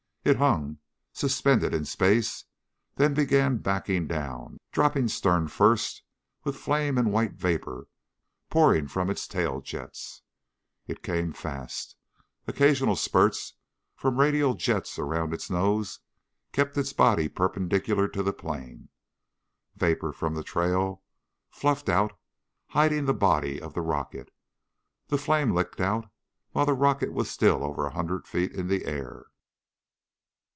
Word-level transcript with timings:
It 0.23 0.35
hung... 0.37 0.77
suspended 1.13 1.73
in 1.73 1.83
space... 1.85 2.45
then 2.95 3.15
began 3.15 3.57
backing 3.57 4.05
down, 4.05 4.59
dropping 4.71 5.07
stern 5.07 5.47
first 5.47 6.03
with 6.43 6.55
flame 6.57 6.99
and 6.99 7.11
white 7.11 7.33
vapor 7.33 7.87
pouring 8.47 8.87
from 8.87 9.09
its 9.09 9.27
tail 9.27 9.61
jets. 9.61 10.21
It 10.85 11.01
came 11.01 11.33
fast. 11.33 11.95
Occasional 12.45 12.95
spurts 12.97 13.55
from 13.95 14.19
radial 14.19 14.53
jets 14.53 14.99
around 14.99 15.33
its 15.33 15.49
nose 15.49 15.97
kept 16.51 16.77
its 16.77 16.93
body 16.93 17.27
perpendicular 17.27 18.07
to 18.09 18.21
the 18.21 18.31
plain. 18.31 18.89
Vapor 19.75 20.11
from 20.13 20.35
the 20.35 20.43
trail 20.43 21.01
fluffed 21.49 21.89
out 21.89 22.13
hiding 22.67 23.05
the 23.05 23.13
body 23.15 23.59
of 23.59 23.73
the 23.73 23.81
rocket. 23.81 24.29
The 25.07 25.17
flame 25.17 25.49
licked 25.55 25.81
out 25.81 26.11
while 26.51 26.67
the 26.67 26.73
rocket 26.75 27.11
was 27.11 27.27
still 27.31 27.63
over 27.63 27.87
a 27.87 27.93
hundred 27.93 28.27
feet 28.27 28.51
in 28.51 28.67
the 28.67 28.85
air. 28.85 29.25